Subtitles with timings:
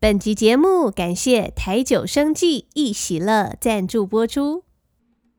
[0.00, 4.62] 本集节目感谢台酒生技一喜乐赞助播出。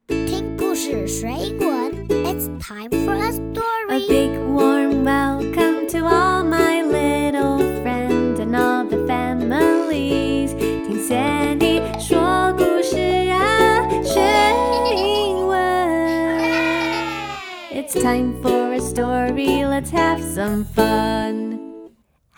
[0.10, 1.70] 听故事水滚
[2.10, 3.90] ，It's time for a A story.
[3.90, 10.50] A big warm welcome to all my little friends and all the families。
[10.58, 12.98] 听 Sandy 说故事
[13.30, 14.20] 啊，学
[14.94, 15.58] 英文。
[17.72, 19.66] It's time for a story.
[19.66, 21.49] Let's have some fun.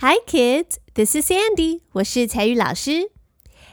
[0.03, 1.81] Hi kids, this is Sandy。
[1.91, 3.11] 我是采聿老师。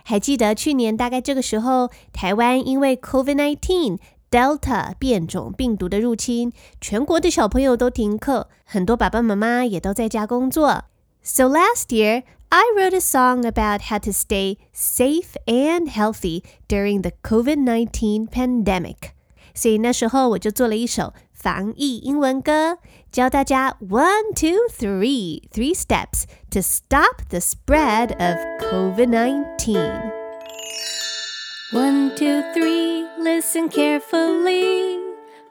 [0.05, 3.99] 还记得去年大概这个时候，台湾因为 COVID-19
[4.31, 6.53] Delta 变种病毒的入侵，
[6.83, 10.85] 全国的小朋友都停课，很多爸爸妈妈也都在家工作。
[11.23, 17.13] So last year, I wrote a song about how to stay safe and healthy during the
[17.23, 19.13] COVID-19 pandemic.
[19.55, 22.78] 所以那时候我就做了一首防疫英文歌，
[23.12, 28.38] 教大家 one, two, three, three steps to stop the spread of
[28.72, 30.12] COVID-19.
[31.74, 35.00] One, two, three, listen carefully.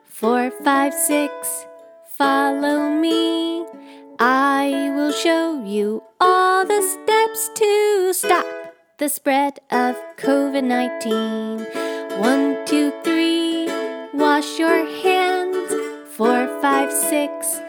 [0.05, 1.67] Four, five, six,
[2.17, 3.67] follow me.
[4.20, 8.47] I will show you all the steps to stop
[8.98, 11.67] the spread of COVID 19.
[12.20, 13.67] One, two, three,
[14.15, 15.36] wash your hands.
[16.87, 17.61] Four, five, six,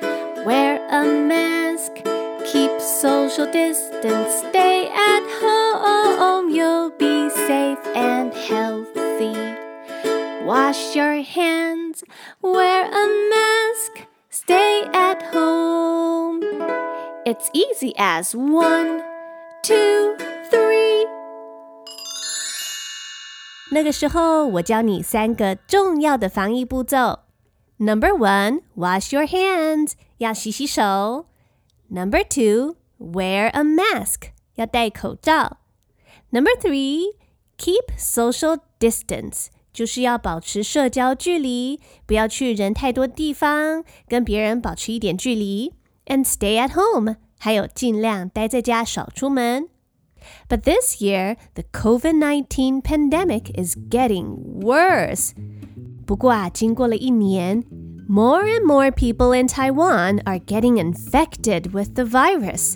[0.46, 1.94] wear a mask.
[2.46, 6.52] Keep social distance, stay at home.
[6.52, 9.34] You'll be safe and healthy.
[10.46, 12.04] Wash your hands,
[12.42, 16.44] wear a mask, stay at home.
[17.26, 19.02] It's easy as one,
[19.64, 20.16] two,
[20.52, 21.08] three.
[23.72, 27.20] 那个时候，我教你三个重要的防疫步骤。
[27.78, 31.26] Number one, wash your hands，要洗洗手。
[31.90, 35.58] Number two, wear a mask，要戴口罩。
[36.30, 37.16] Number three,
[37.58, 45.74] keep social distance，就是要保持社交距离，不要去人太多地方，跟别人保持一点距离。
[46.06, 49.70] And stay at home，还有尽量待在家，少出门。
[50.48, 55.34] But this year, the COVID 19 pandemic is getting worse.
[56.08, 57.64] 不过啊，经过了一年，
[58.08, 62.76] more and more people in Taiwan are getting infected with the virus.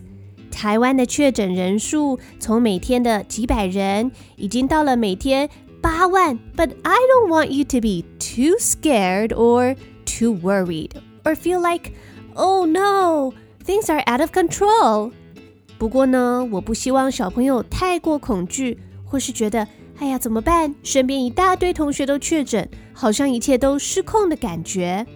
[0.50, 5.50] 台湾的确诊人数从每天的几百人，已经到了每天
[5.82, 6.40] 八万。
[6.56, 10.92] But I don't want you to be too scared or too worried
[11.24, 11.92] or feel like,
[12.34, 13.34] oh no,
[13.64, 15.12] things are out of control.
[15.78, 19.68] 不过呢，我不希望小朋友太过恐惧，或是觉得
[20.03, 20.75] 哎呀怎么办？
[20.83, 25.07] 身边一大堆同学都确诊，好像一切都失控的感觉。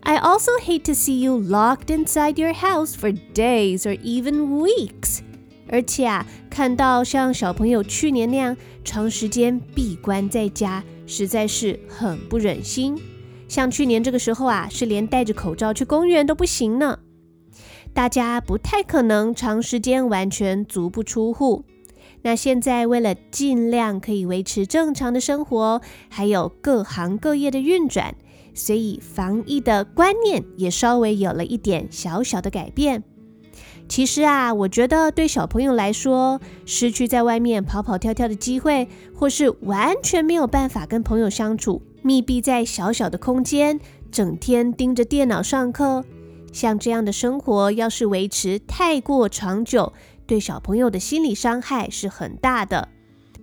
[0.00, 5.20] I also hate to see you locked inside your house for days or even weeks.
[5.68, 13.00] 而且啊，看到像小朋友去年那样长时间闭关在家，实在是很不忍心。
[13.46, 16.98] 像去年这个时候啊，是连戴着口罩去公园都不行呢。
[17.94, 21.64] 大家不太可能长时间完全足不出户。
[22.22, 28.14] 那现在为了尽量可以维持正常的生活，还有各行各业的运转，
[28.54, 33.02] 所以防疫的观念也稍微有了一点小小的改变。
[33.88, 43.80] 其实啊，我觉得对小朋友来说，失去在外面跑跑跳跳的机会，或是完全没有办法跟朋友相处，密闭在小小的空间，
[44.12, 46.04] 整天盯着电脑上课，
[46.52, 49.92] 像这样的生活，要是维持太过长久，
[50.30, 52.86] 对小朋友的心理伤害是很大的。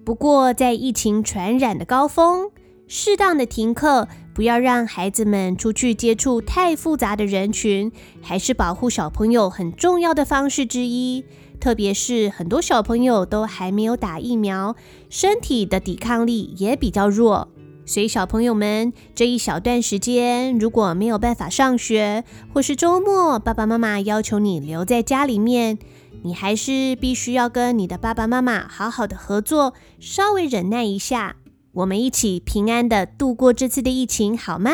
[0.05, 2.49] 不过，在疫情传染的高峰，
[2.87, 11.25] 适当的停课，不要让孩子们出去接触太复杂的人群，还是保护小朋友很重要的方式之一。
[11.59, 14.77] 特别是很多小朋友都还没有打疫苗，
[15.09, 17.49] 身体的抵抗力也比较弱。
[17.85, 22.23] 所以，小朋友们这一小段时间，如果没有办法上学，
[22.53, 25.79] 或是周末爸爸妈妈要求你留在家里面，
[26.26, 31.36] 你还是必须要跟你的爸爸妈妈好好的合作，稍微忍耐一下，
[31.72, 34.72] 我们一起平安的度过这次的疫情，好吗？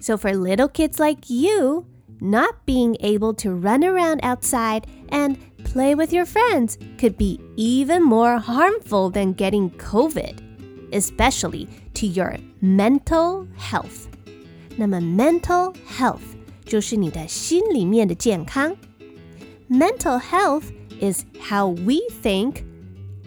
[0.00, 1.84] So for little kids like you,
[2.20, 8.02] not being able to run around outside and play with your friends could be even
[8.02, 10.36] more harmful than getting COVID,
[10.92, 14.06] especially to your mental health.
[14.76, 16.20] 那么 mental health
[16.64, 18.76] 就是你的心里面的健康。
[19.71, 20.65] Mental health
[20.99, 22.65] is how we think,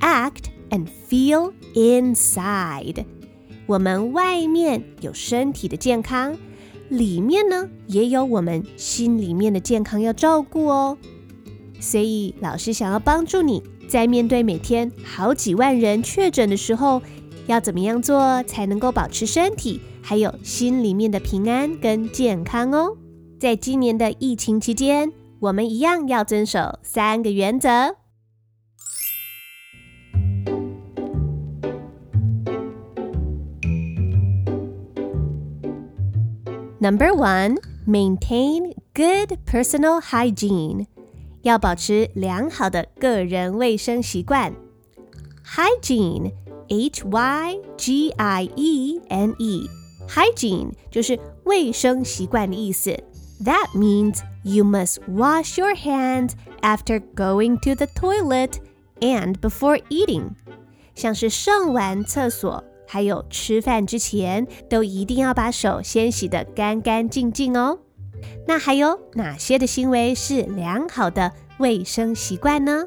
[0.03, 3.07] act, and feel inside.
[3.67, 6.37] 我们外面有身体的健康，
[6.91, 10.99] 里面呢也有我们心里面的健康要照顾哦。
[11.81, 17.01] 所以老师想要帮助你在面对每天好几万人确诊的时候，
[17.47, 22.99] 要怎么样做才能够保持身体还有心里面的平安跟健康哦？
[23.41, 25.11] 在今年的疫情期间，
[25.45, 27.97] 我们一样要遵守三个原则。
[36.79, 40.87] Number one, maintain good personal hygiene.
[41.43, 44.55] 要保持良好的个人卫生习惯。
[45.45, 46.33] Hygiene,
[46.69, 47.61] H-Y-G-I-E-N-E,
[50.09, 52.91] hygiene 就是卫生习惯的意思。
[53.45, 58.60] That means you must wash your hands after going to the toilet
[59.00, 60.32] and before eating.
[60.96, 62.64] 像是上完厕所。
[62.92, 67.78] 还有吃饭之前都一定要把手先洗得干干净净哦。
[68.48, 72.86] 那还有哪些的行为是良好的卫生习惯呢？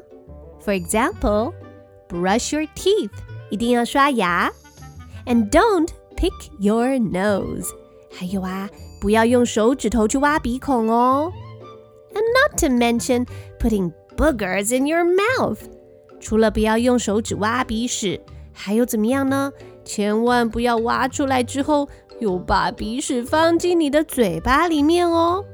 [0.61, 1.53] For example,
[2.09, 3.11] brush your teeth，
[3.49, 4.51] 一定要刷牙，
[5.25, 5.87] and don't
[6.17, 7.69] pick your nose。
[8.11, 11.31] 还有啊，不要用手指头去挖鼻孔哦。
[12.38, 13.26] Not to mention
[13.58, 15.58] putting boogers in your mouth。
[16.20, 18.20] 除了不要用手指挖鼻屎，
[18.52, 19.52] 还有怎么样呢？
[19.84, 21.88] 千万不要挖出来之后
[22.20, 25.44] 又把鼻屎放进你的嘴巴里面哦。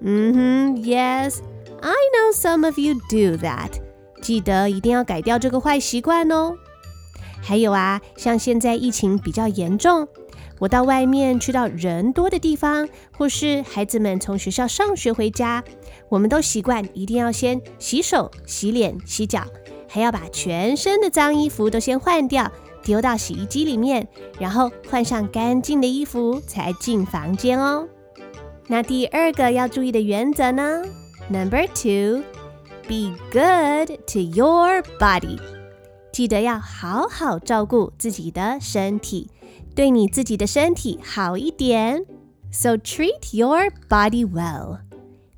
[0.00, 3.70] 嗯哼，Yes，I know some of you do that。
[4.20, 6.56] 记得一定要改掉这个坏习惯哦。
[7.42, 10.08] 还有啊，像现在疫情比较严重，
[10.58, 15.62] 我到外面去到人多的地方，或是孩子们从学校上学回家，
[16.08, 19.44] 我们都习惯一定要先洗手、洗脸、洗脚，
[19.88, 22.50] 还要把全身的脏衣服都先换掉。
[22.82, 24.06] 丢到洗衣机里面，
[24.38, 27.88] 然后换上干净的衣服才进房间哦。
[28.66, 30.82] 那第二个要注意的原则呢
[31.30, 35.40] ？Number two，be good to your body。
[36.12, 39.30] 记得要好好照顾自己的身体，
[39.74, 42.04] 对你自己的身体好一点。
[42.52, 44.80] So treat your body well。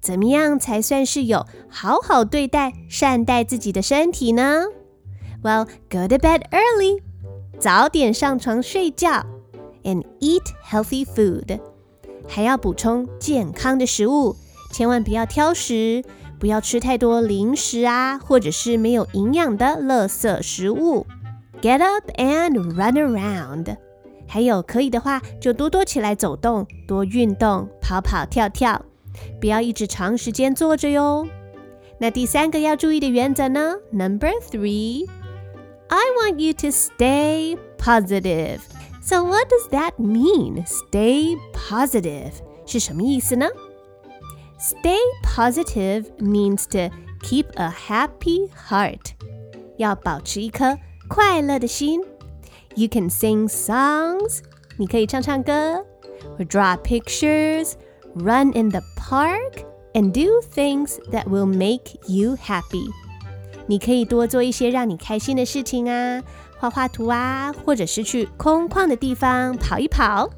[0.06, 4.62] 怎么样才算是有好好对待、善待自己的身体呢
[5.42, 7.02] ？Well，go to bed early。
[7.58, 9.26] 早点上床睡觉
[9.82, 11.58] ，and eat healthy food，
[12.28, 14.36] 还要补充健康的食物，
[14.72, 16.04] 千万不要挑食，
[16.38, 21.04] 不要吃太多零食啊，或者是没有营养的垃圾食物。
[21.60, 23.76] Get up and run around，
[24.28, 28.80] 还有可以的话就多多起来走动，多运动，跑跑跳跳，
[29.39, 31.27] 不要一直长时间坐着哟。
[31.99, 33.75] 那第三个要注意的原则呢？
[33.91, 38.59] Number three。I want you to stay positive.
[39.03, 40.65] So what does that mean?
[40.65, 42.31] Stay positive
[42.65, 43.47] 是什么意思呢？
[44.59, 49.11] Stay positive means to keep a happy heart.
[49.77, 50.77] 要保持一颗
[51.09, 52.01] 快乐的心。
[52.75, 54.39] You can sing songs.
[54.77, 55.85] 你可以唱唱歌，
[56.39, 57.73] or draw pictures,
[58.15, 62.89] run in the park, and do things that will make you happy.
[63.67, 66.21] 你可以多做一些让你开心的事情啊，
[66.59, 70.29] 画画图啊，或者是去空旷的地方跑一跑。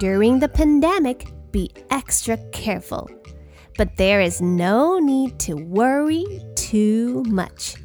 [0.00, 1.20] During the pandemic,
[1.50, 3.08] be extra careful,
[3.76, 7.76] but there is no need to worry too much.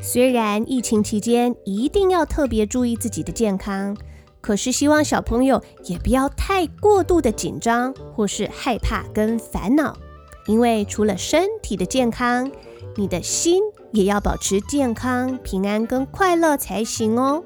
[0.00, 3.96] 虽然疫情期间一定要特别注意自己的健康，
[4.41, 9.95] 可是希望小朋友也不要太过度的紧张或是害怕跟烦恼，
[10.47, 12.51] 因为除了身体的健康，
[12.95, 17.43] 你的心也要保持健康、平安跟快乐才行哦。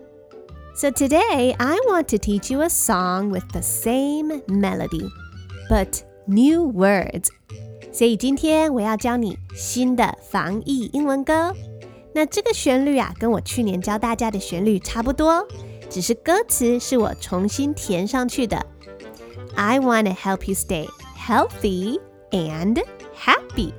[0.74, 5.10] So today I want to teach you a song with the same melody,
[5.70, 7.28] but new words.
[7.92, 11.54] 所以今天我要教你新的防疫英文歌。
[12.14, 15.48] 那这个旋律啊，跟我去年教大家的旋律差不多，
[15.95, 18.65] 只是歌词是我重新填上去的。
[19.57, 22.01] I want to help you stay healthy
[22.31, 22.83] and
[23.17, 23.73] happy.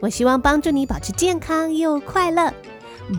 [0.00, 2.52] 我希望帮助你保持健康又快乐，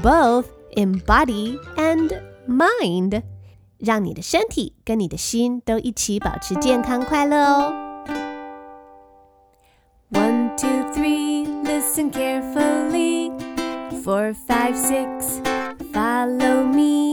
[0.04, 0.46] both
[0.76, 3.24] in body and mind，
[3.78, 7.74] 让你的身体跟你的心都一起保持健康快乐哦。
[10.12, 13.32] One, two, three, listen carefully.
[14.04, 15.42] Four, five, six,
[15.92, 17.09] follow me.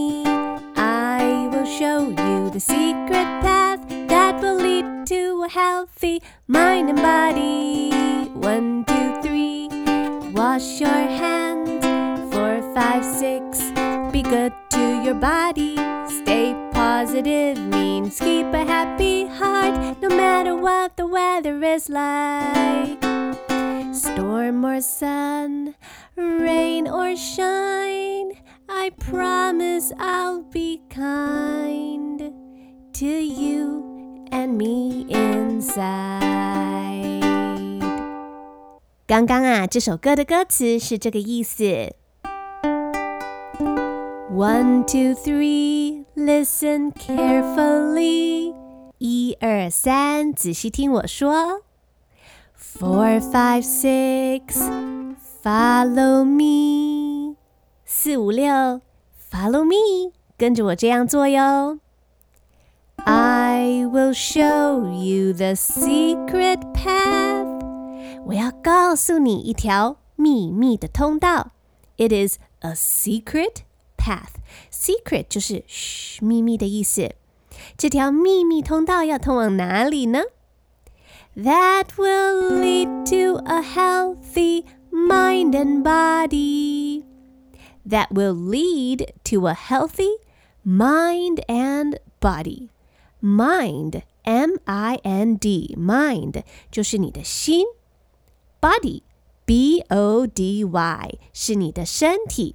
[1.78, 7.92] Show you the secret path that will lead to a healthy mind and body.
[8.34, 9.70] One, two, three.
[10.34, 11.86] Wash your hands.
[12.34, 13.62] Four, five, six.
[14.12, 15.76] Be good to your body.
[16.08, 22.98] Stay positive means keep a happy heart no matter what the weather is like.
[23.94, 25.76] storm or sun,
[26.16, 28.32] rain or shine,
[28.69, 32.33] I promise I'll be kind
[32.95, 36.21] to you and me inside.
[39.07, 41.65] 刚刚啊，这首歌的歌词是这个意思。
[44.35, 48.55] One, two, three, listen carefully.
[48.97, 51.63] 一二三，仔细听我说。
[52.57, 54.57] Four, five, six,
[55.43, 57.06] follow me.
[57.90, 58.82] 四五六
[59.32, 61.80] ，follow me，跟着我这样做哟。
[62.98, 67.48] I will show you the secret path.
[68.26, 71.52] 我要告诉你一条秘密的通道。
[71.96, 73.62] It is a secret
[73.98, 74.34] path.
[74.70, 77.16] Secret 就是嘘秘密的意思。
[77.78, 80.24] 这条秘密通道要通往哪里呢
[81.38, 87.06] ？That will lead to a healthy mind and body.
[87.89, 90.19] That will lead to a healthy
[90.65, 92.69] mind and body.
[93.21, 97.67] Mind, M-I-N-D, mind 就是你的心。
[98.61, 99.03] Body,
[99.45, 102.55] B-O-D-Y 是你的身体。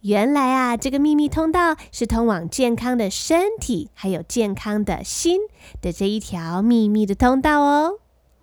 [0.00, 5.40] 原来啊，这个秘密通道是通往健康的身体，还有健康的心
[5.82, 7.98] 的这一条秘密的通道哦。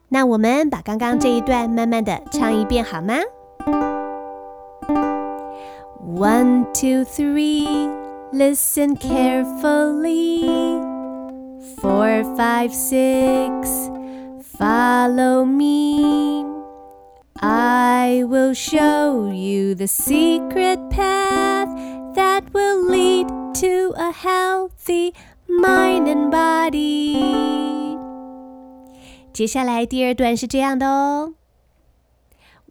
[0.10, 3.16] 那我们把刚刚这一段慢慢的唱一遍好吗
[6.08, 7.68] ？One, two, three,
[8.32, 10.44] listen carefully.
[11.80, 13.90] Four, five, six,
[14.58, 16.46] follow me.
[17.42, 21.68] I will show you the secret path
[22.16, 25.14] that will lead to a healthy
[25.48, 27.98] mind and body.
[29.34, 31.34] 接下来第二段是这样的哦。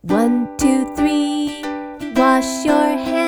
[0.06, 1.62] One, two, three,
[2.14, 3.25] wash your hands.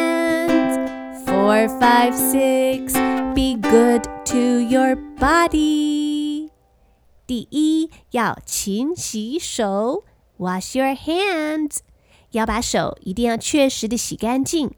[1.49, 2.95] Four, five, six,
[3.35, 6.50] be good to your body.
[7.26, 10.05] 第一要勤洗手。
[10.38, 11.79] Wash your hands，
[12.33, 14.73] 要把手一定要确实的洗干净。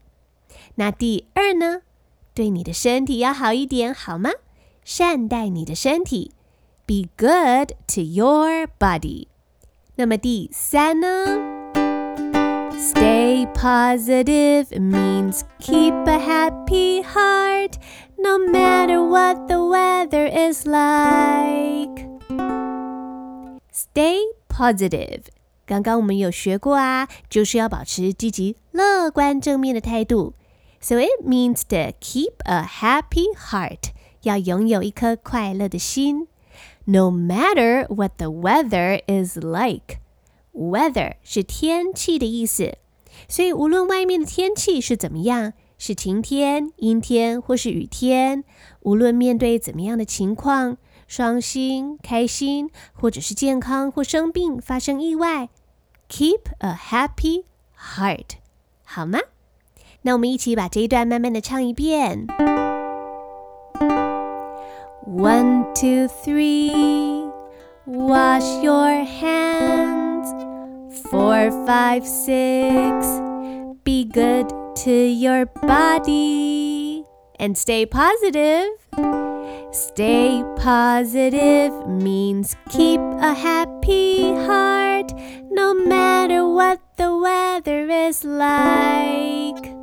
[0.75, 1.81] 那第二呢？
[2.33, 4.29] 对你的身体要好一点，好吗？
[4.85, 6.31] 善待你的身体，
[6.85, 9.27] Be good to your body。
[9.95, 11.50] 那么第三呢
[12.81, 17.77] ？Stay positive means keep a happy heart,
[18.17, 22.07] no matter what the weather is like.
[23.71, 25.23] Stay positive.
[25.65, 30.33] 刚刚我们有学过啊，就是要保持积极、乐观、正面的态度。
[30.79, 33.89] So it means to keep a happy heart，
[34.21, 36.27] 要拥有一颗快乐的心。
[36.85, 39.37] No matter what the weather is
[40.52, 42.76] Weather 是天气的意思，
[43.28, 48.44] 所以无论外面的天气是怎么样，是晴天、阴天或是雨天，
[48.80, 50.76] 无论面对怎么样的情况，
[51.08, 55.48] 伤心、开心，或者是健康或生病、发生意外。
[56.08, 57.44] Keep a happy
[57.78, 58.36] heart，
[58.84, 59.18] 好吗？
[60.02, 62.26] 那我们一起把这一段慢慢的唱一遍。
[65.06, 67.31] One, two, three,
[67.85, 70.27] wash your hands.
[71.09, 73.07] Four, five, six,
[73.83, 74.49] be good
[74.83, 77.03] to your body
[77.39, 78.67] and stay positive.
[79.71, 85.13] Stay positive means keep a happy heart
[85.51, 89.75] no matter what the weather is like。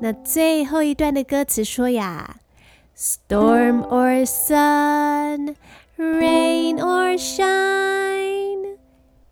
[0.00, 2.36] 那最后一段的歌词说呀，
[2.96, 5.56] Storm or sun,
[5.96, 8.78] rain or shine,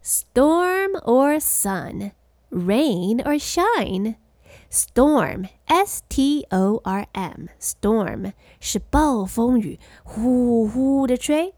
[0.03, 2.13] storm or sun,
[2.51, 11.55] rain or shine。Storm, S-T-O-R-M, storm 是暴风雨，呼呼的吹。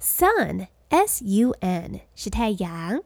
[0.00, 3.02] Sun, S-U-N 是太阳。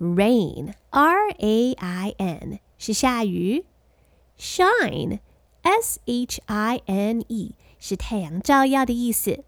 [0.00, 3.64] Rain, R-A-I-N 是下雨。
[4.36, 5.20] Shine,
[5.62, 9.44] S-H-I-N-E 是太阳照耀的意思。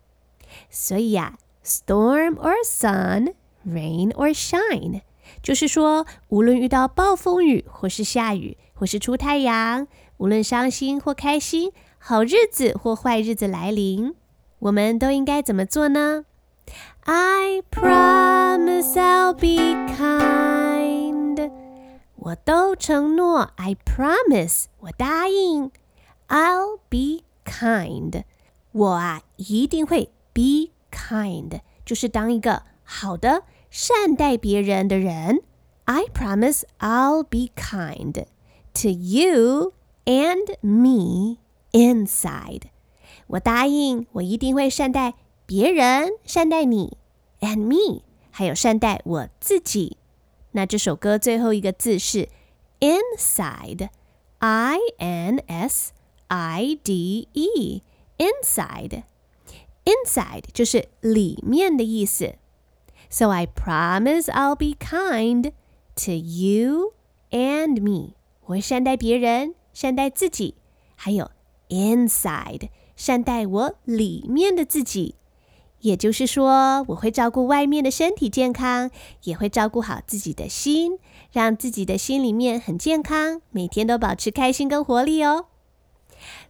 [0.69, 3.33] 所以呀，storm or sun,
[3.65, 5.01] rain or shine
[5.41, 14.15] 就是说，无论遇到暴风雨，或是下雨，或是出太阳，无论伤心或开心，好日子或坏日子来临，
[14.59, 16.25] 我们都应该怎么做呢
[17.03, 21.51] ？I promise I'll be kind。
[22.15, 25.71] 我都承诺，I promise，我答应
[26.27, 28.23] ，I'll be kind。
[28.71, 33.44] 我啊，一定会 be kind，就是当一个好的。
[33.70, 35.42] 善待别人的人。
[35.84, 38.24] I promise I'll be kind
[38.74, 39.74] to you
[40.04, 41.38] and me
[41.72, 42.62] inside。
[43.28, 45.14] 我答应，我一定会善待
[45.46, 46.96] 别人，善待你，
[47.40, 49.96] and me，还有善待我自己。
[50.52, 52.28] 那这首歌最后一个字是
[52.80, 55.92] inside，I N S
[56.26, 57.28] I D
[59.85, 62.35] Inside 就是里面的意思。
[63.09, 65.51] So I promise I'll be kind
[65.95, 66.93] to you
[67.29, 68.15] and me。
[68.45, 70.55] 我会善待别人，善待自己，
[70.95, 71.29] 还有
[71.69, 75.15] inside，善待我里面的自己。
[75.81, 78.89] 也就是说，我会照顾外面的身体健康，
[79.23, 80.97] 也会照顾好自己的心，
[81.31, 85.45] 让自己的心里面很健康，每天都保持开心跟活力哦。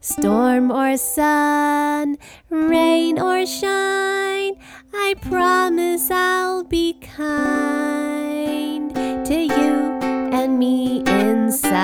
[0.07, 2.17] Storm or sun,
[2.51, 4.55] rain or shine,
[4.93, 9.97] I promise I'll be kind to you
[10.31, 11.75] and me inside.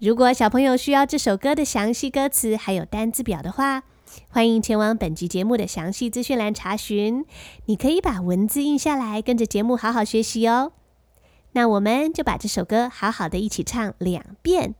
[0.00, 3.84] 如果小朋友需要这首歌的详细歌词还有单字表的话，
[4.30, 7.24] 欢迎前往本集节目的详细资讯栏查询。
[7.66, 10.72] 你可以把文字印下来，跟着节目好好学习哦。
[11.52, 14.74] 那我们就把这首歌好好的一起唱两遍。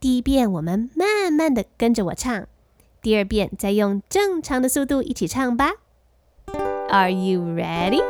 [0.00, 2.46] 第一遍我们慢慢的跟着我唱，
[3.00, 5.72] 第二遍再用正常的速度一起唱吧。
[6.90, 8.02] Are you ready?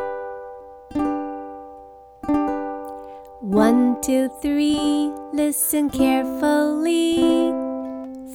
[3.41, 7.53] One, two, three, listen carefully.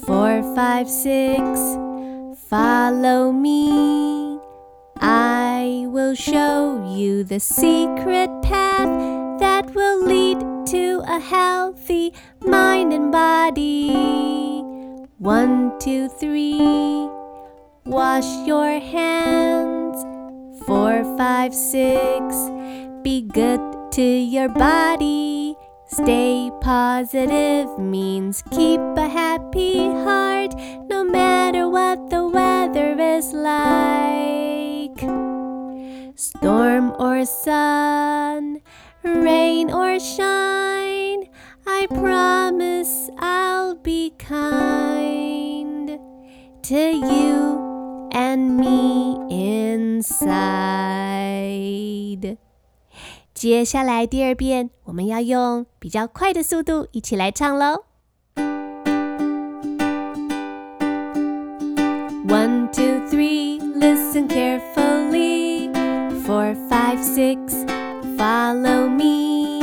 [0.05, 1.77] Four, five, six,
[2.49, 4.39] follow me.
[5.01, 8.89] I will show you the secret path
[9.39, 13.89] that will lead to a healthy mind and body.
[15.17, 17.09] One, two, three,
[17.85, 20.03] wash your hands.
[20.65, 22.35] Four, five, six,
[23.01, 23.59] be good
[23.93, 25.55] to your body.
[25.87, 30.53] Stay positive means keep a happy heart
[30.87, 34.99] no matter what the weather is like.
[36.15, 38.61] Storm or sun,
[39.08, 41.28] rain or shine,
[41.66, 45.98] I promise I'll be kind
[46.62, 50.34] to you and me inside.
[53.34, 57.84] 接下来第二遍，我们要用比较快的速度一起来唱喽。
[62.26, 65.70] One, two, three, listen carefully.
[66.24, 67.57] Four, five, six,
[68.49, 69.59] follow me.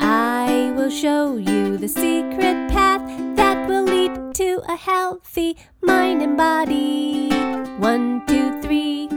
[0.00, 3.02] I will show you the secret path
[3.34, 7.30] that will lead to a healthy mind and body.
[7.78, 9.08] One, two, three,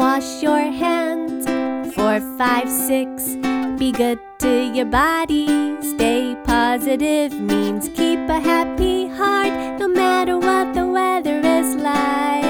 [0.00, 1.46] wash your hands.
[1.94, 3.36] Four, five, six,
[3.78, 5.46] be good to your body.
[5.80, 12.49] Stay positive means keep a happy heart no matter what the weather is like.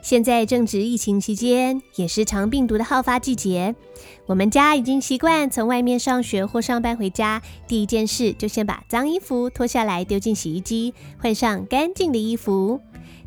[0.00, 3.74] 现在正值疫情期间，也是长病毒的好发季节。
[4.26, 12.80] 我们家已经习惯从外面上学或上班回家，第一件事就先把脏衣服脱下来丢进洗衣机，换上干净的衣服。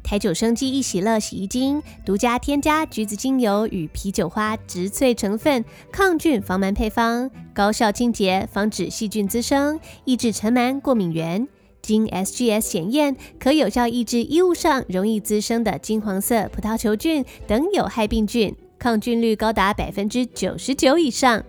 [0.04, 11.48] 台酒生机一喜乐洗衣精独家添加橘子精油与啤酒花植萃成分，抗菌防螨配方，高效清洁，防止细菌滋生，抑制尘螨过敏源。
[11.82, 21.44] 经 SGS 检验，可有效抑制衣物上容易滋生的金黄色葡萄球菌等有害病菌，抗菌率高达百分之九十九以上。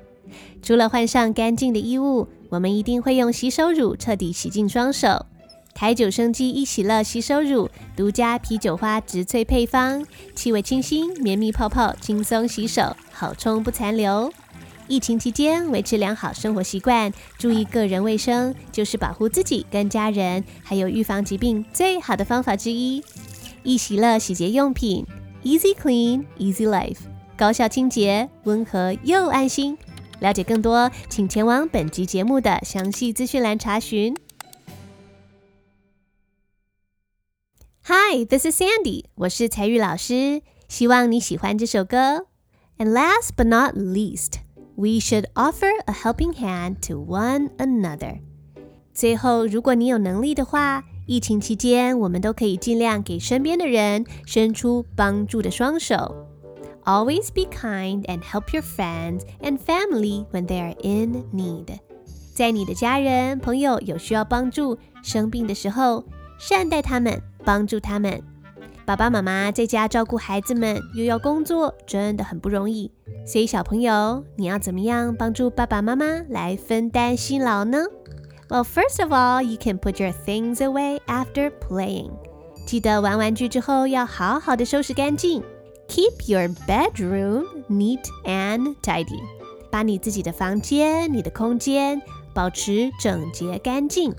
[0.62, 5.26] 除了换上干净的衣物，我们一定会用洗手乳彻底洗净双手。
[5.74, 14.30] 台九生机一喜乐洗手乳，独家啤酒花植萃配方，气味清新，绵密泡泡，轻松洗手，好冲不残留。
[14.88, 23.02] 疫情期间，维持良好生活习惯，注意个人卫生，就是保护自己跟家人，还有预防疾病最好的方法之一。
[23.62, 25.06] 一喜乐洗洁用品
[25.44, 26.98] ，Easy Clean Easy Life，
[27.36, 29.78] 高效清洁，温和又安心。
[30.20, 34.14] 了解更多，请前往本集节目的详细资讯栏查询。
[37.84, 42.26] Hi，this is Sandy，我是彩玉老师，希望你喜欢这首歌。
[42.78, 44.34] And last but not least。
[44.81, 48.19] We should offer a helping hand to one another。
[48.93, 56.27] 最后，如果你有能力的话，疫情期间我们都可以尽量给身边的人伸出帮助的双手。
[56.83, 61.79] Always be kind and help your friends and family when they are in need.
[62.33, 66.05] 在你的家人、朋友有需要帮助、生病的时候，
[66.37, 68.21] 善待他们，帮助他们。
[68.91, 72.91] 爸爸妈妈在家照顾孩子们，又要工作，真的很不容易。
[73.25, 77.79] 所以，小朋友，你要怎么样帮助爸爸妈妈来分担辛劳呢？
[78.49, 82.11] Well, first of all, you can put your things away after playing.
[82.65, 85.43] 记得玩玩具之后要好好的收拾干净。
[85.89, 89.21] Keep your bedroom neat and tidy.
[89.69, 92.01] 把你自己的房间、你的空间
[92.33, 94.13] 保持整洁干净。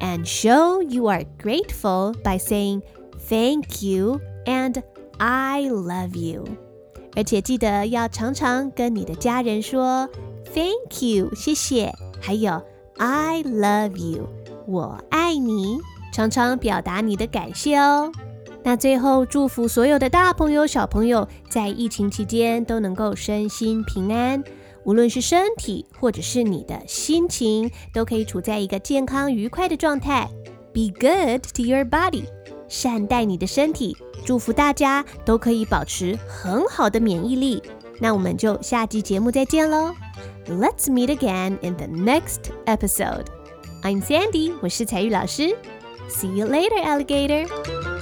[0.00, 2.82] And show you are grateful by saying
[3.29, 4.81] Thank you and
[5.17, 6.45] I love you.
[7.15, 10.09] 而且记得要常常跟你的家人说
[10.53, 12.61] thank you，谢谢，还有
[12.97, 14.27] I love you，
[14.67, 15.77] 我爱你，
[16.13, 18.11] 常常表达你的感谢哦。
[18.63, 24.43] 那最后祝福所有的大朋友、小朋友在疫情期间都能够身心平安，
[24.83, 30.29] 无论是身体或者是你的心情，都可以处在一个健康愉快的状态。
[30.73, 32.25] Be good to your body，
[32.69, 37.61] 善待你的身体，祝福大家都可以保持很好的免疫力。
[37.99, 39.93] 那我们就下期节目再见喽
[40.47, 43.25] ！Let's meet again in the next episode.
[43.83, 45.55] I'm Sandy，我是采聿老师。
[46.09, 47.98] See you later, alligator.